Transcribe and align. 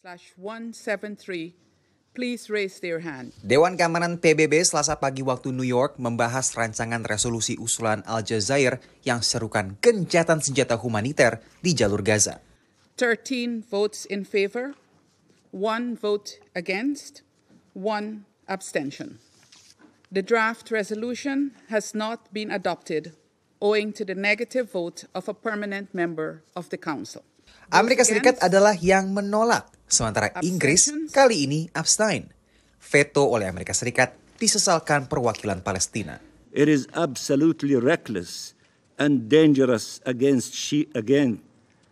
Dewan 0.00 0.72
Keamanan 3.76 4.16
PBB 4.16 4.54
selasa 4.64 4.96
pagi 4.96 5.20
waktu 5.20 5.52
New 5.52 5.68
York 5.68 6.00
membahas 6.00 6.56
rancangan 6.56 7.04
resolusi 7.04 7.60
usulan 7.60 8.00
Aljazair 8.08 8.80
yang 9.04 9.20
serukan 9.20 9.76
gencatan 9.84 10.40
senjata 10.40 10.80
humaniter 10.80 11.44
di 11.60 11.76
jalur 11.76 12.00
Gaza. 12.00 12.40
13 12.96 13.60
votes 13.60 14.08
in 14.08 14.24
favor, 14.24 14.72
one 15.52 15.92
vote 15.92 16.40
against, 16.56 17.20
one 17.76 18.24
abstention. 18.48 19.20
The 20.08 20.24
draft 20.24 20.72
resolution 20.72 21.52
has 21.68 21.92
not 21.92 22.32
been 22.32 22.48
adopted 22.48 23.12
owing 23.60 23.92
to 24.00 24.08
the 24.08 24.16
negative 24.16 24.72
vote 24.72 25.04
of 25.12 25.28
a 25.28 25.36
permanent 25.36 25.92
member 25.92 26.40
of 26.56 26.72
the 26.72 26.80
Council. 26.80 27.20
Amerika 27.68 28.02
Serikat 28.02 28.40
adalah 28.40 28.74
yang 28.80 29.12
menolak 29.12 29.79
Sementara 29.90 30.30
Inggris 30.46 30.86
kali 31.10 31.50
ini 31.50 31.60
abstain. 31.74 32.30
Veto 32.78 33.26
oleh 33.26 33.50
Amerika 33.50 33.74
Serikat 33.74 34.14
disesalkan 34.38 35.10
perwakilan 35.10 35.66
Palestina. 35.66 36.22
It 36.54 36.70
is 36.70 36.86
absolutely 36.94 37.74
reckless 37.74 38.54
and 39.02 39.26
dangerous 39.26 39.98
against 40.06 40.54
she 40.54 40.86
again 40.94 41.42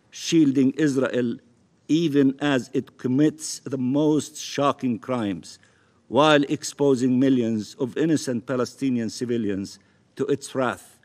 shielding 0.09 0.71
Israel 0.79 1.43
even 1.91 2.39
as 2.39 2.71
it 2.71 2.95
commits 2.95 3.59
the 3.67 3.77
most 3.77 4.39
shocking 4.39 4.95
crimes 4.95 5.59
while 6.07 6.41
exposing 6.47 7.19
millions 7.19 7.75
of 7.79 7.97
innocent 7.99 8.47
Palestinian 8.47 9.09
civilians 9.09 9.77
to 10.15 10.25
its 10.27 10.55
wrath 10.55 10.99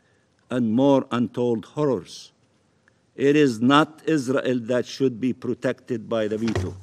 and 0.49 0.71
more 0.71 1.05
untold 1.11 1.75
horrors. 1.75 2.31
It 3.15 3.39
is 3.39 3.63
not 3.63 4.03
Israel 4.03 4.59
that 4.67 4.83
should 4.83 5.23
be 5.23 5.31
protected 5.31 6.03
by 6.11 6.27
the 6.27 6.35
veto. 6.35 6.75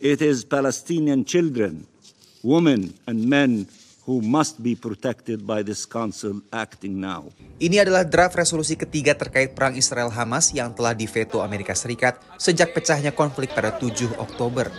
It 0.00 0.24
is 0.24 0.40
Palestinian 0.40 1.28
children, 1.28 1.84
women, 2.40 2.96
and 3.04 3.28
men 3.28 3.68
who 4.08 4.24
must 4.24 4.56
be 4.64 4.72
protected 4.72 5.44
by 5.44 5.60
this 5.60 5.84
council 5.84 6.40
acting 6.48 6.96
now. 6.96 7.28
Ini 7.60 7.84
adalah 7.84 8.08
draft 8.08 8.40
resolusi 8.40 8.72
ketiga 8.80 9.12
terkait 9.12 9.52
perang 9.52 9.76
Israel-Hamas 9.76 10.56
yang 10.56 10.72
telah 10.72 10.96
diveto 10.96 11.44
Amerika 11.44 11.76
Serikat 11.76 12.24
sejak 12.40 12.72
pecahnya 12.72 13.12
konflik 13.12 13.52
pada 13.52 13.76
7 13.76 14.16
Oktober. 14.16 14.72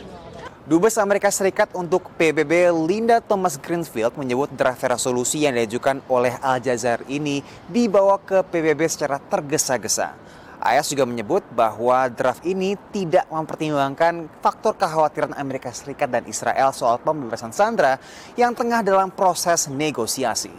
Dubes 0.66 0.98
Amerika 0.98 1.30
Serikat 1.30 1.78
untuk 1.78 2.10
PBB 2.18 2.74
Linda 2.90 3.22
Thomas 3.22 3.62
Greenfield 3.62 4.18
menyebut 4.18 4.50
draft 4.58 4.82
resolusi 4.82 5.46
yang 5.46 5.54
diajukan 5.54 6.02
oleh 6.10 6.34
Al 6.42 6.58
Jazeera 6.58 7.06
ini 7.06 7.46
dibawa 7.70 8.18
ke 8.18 8.42
PBB 8.42 8.90
secara 8.90 9.22
tergesa-gesa. 9.22 10.39
AS 10.60 10.92
juga 10.92 11.08
menyebut 11.08 11.40
bahwa 11.56 12.12
draft 12.12 12.44
ini 12.44 12.76
tidak 12.92 13.24
mempertimbangkan 13.32 14.28
faktor 14.44 14.76
kekhawatiran 14.76 15.32
Amerika 15.40 15.72
Serikat 15.72 16.12
dan 16.12 16.28
Israel 16.28 16.76
soal 16.76 17.00
pembebasan 17.00 17.56
sandera 17.56 17.96
yang 18.36 18.52
tengah 18.52 18.84
dalam 18.84 19.08
proses 19.08 19.72
negosiasi. 19.72 20.52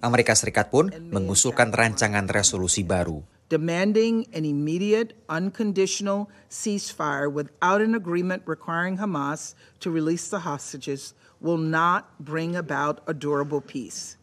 Amerika 0.00 0.32
Serikat 0.32 0.72
pun 0.72 0.88
mengusulkan 1.12 1.68
rancangan 1.68 2.24
resolusi 2.32 2.80
baru. 2.80 3.20
Demanding 3.52 4.24
an 4.32 4.48
immediate, 4.48 5.12
unconditional 5.28 6.32
ceasefire 6.48 7.28
without 7.28 7.84
an 7.84 7.92
agreement 7.92 8.40
requiring 8.48 8.96
Hamas 8.96 9.52
to 9.84 9.92
release 9.92 10.32
the 10.32 10.48
hostages 10.48 11.12
will 11.44 11.60
not 11.60 12.16
bring 12.16 12.56
about 12.56 13.04
a 13.04 13.12
durable 13.12 13.60
peace. 13.60 14.16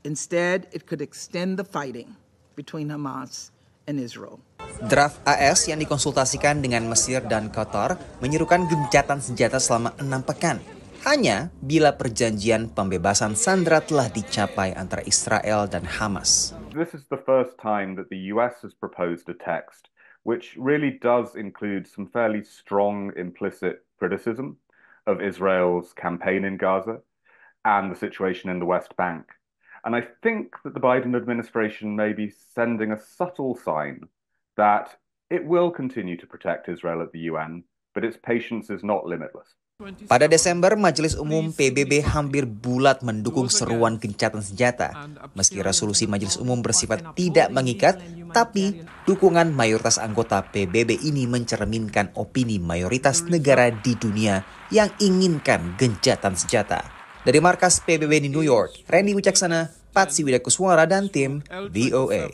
Instead, 0.00 0.64
it 0.72 0.88
could 0.88 1.04
extend 1.04 1.60
the 1.60 1.68
fighting 1.68 2.16
between 2.56 2.88
Hamas 2.88 3.52
and 3.88 4.00
Israel. 4.00 4.42
Draft 4.80 5.20
AS 5.28 5.68
yang 5.68 5.80
dikonsultasikan 5.80 6.64
dengan 6.64 6.88
Mesir 6.88 7.20
dan 7.24 7.52
Qatar 7.52 8.00
menyerukan 8.24 8.64
gencatan 8.64 9.20
senjata 9.20 9.60
selama 9.60 9.92
enam 10.00 10.24
pekan. 10.24 10.60
Hanya 11.04 11.48
bila 11.64 11.96
perjanjian 11.96 12.68
pembebasan 12.72 13.32
sandera 13.32 13.80
telah 13.80 14.12
dicapai 14.12 14.76
antara 14.76 15.00
Israel 15.08 15.64
dan 15.64 15.84
Hamas. 15.84 16.52
This 16.76 16.92
is 16.92 17.08
the 17.08 17.20
first 17.20 17.56
time 17.56 17.96
that 17.96 18.12
the 18.12 18.32
US 18.36 18.60
has 18.60 18.76
proposed 18.76 19.28
a 19.32 19.36
text 19.36 19.88
which 20.22 20.56
really 20.56 20.98
does 21.00 21.34
include 21.34 21.86
some 21.86 22.06
fairly 22.06 22.44
strong 22.44 23.12
implicit 23.16 23.84
criticism 23.98 24.56
of 25.06 25.20
Israel's 25.20 25.92
campaign 25.92 26.44
in 26.44 26.56
Gaza 26.56 27.00
and 27.64 27.90
the 27.90 27.96
situation 27.96 28.50
in 28.50 28.58
the 28.58 28.66
West 28.66 28.96
Bank. 28.96 29.26
And 29.84 29.96
I 29.96 30.04
think 30.22 30.56
that 30.64 30.74
the 30.74 30.80
Biden 30.80 31.16
administration 31.16 31.96
may 31.96 32.12
be 32.12 32.28
sending 32.28 32.92
a 32.92 33.00
subtle 33.00 33.56
sign 33.56 34.08
that 34.56 35.00
it 35.30 35.46
will 35.46 35.70
continue 35.70 36.16
to 36.18 36.26
protect 36.26 36.68
Israel 36.68 37.00
at 37.00 37.12
the 37.12 37.30
UN, 37.32 37.64
but 37.94 38.04
its 38.04 38.18
patience 38.20 38.68
is 38.68 38.84
not 38.84 39.06
limitless. 39.06 39.56
Pada 39.80 40.28
Desember, 40.28 40.76
Majelis 40.76 41.16
Umum 41.16 41.56
PBB 41.56 42.04
hampir 42.04 42.44
bulat 42.44 43.00
mendukung 43.00 43.48
seruan 43.48 43.96
gencatan 43.96 44.44
senjata. 44.44 44.92
Meski 45.32 45.64
resolusi 45.64 46.04
Majelis 46.04 46.36
Umum 46.36 46.60
bersifat 46.60 47.16
tidak 47.16 47.48
mengikat, 47.48 47.96
tapi 48.36 48.84
dukungan 49.08 49.56
mayoritas 49.56 49.96
anggota 49.96 50.44
PBB 50.44 51.00
ini 51.00 51.24
mencerminkan 51.24 52.12
opini 52.20 52.60
mayoritas 52.60 53.24
negara 53.24 53.72
di 53.72 53.96
dunia 53.96 54.44
yang 54.68 54.92
inginkan 55.00 55.80
gencatan 55.80 56.36
senjata. 56.36 56.99
Dari 57.20 57.36
markas 57.36 57.84
PBB 57.84 58.24
di 58.24 58.28
New 58.32 58.40
York, 58.40 58.88
Randy 58.88 59.12
Wicaksana, 59.12 59.68
Patsi 59.92 60.24
Widakuswara, 60.24 60.88
dan 60.88 61.12
tim 61.12 61.44
VOA. 61.50 62.32